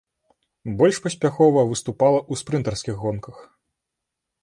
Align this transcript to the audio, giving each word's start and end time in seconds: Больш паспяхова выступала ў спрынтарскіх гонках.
Больш 0.79 0.97
паспяхова 1.05 1.67
выступала 1.73 2.19
ў 2.31 2.45
спрынтарскіх 2.45 2.95
гонках. 3.07 3.37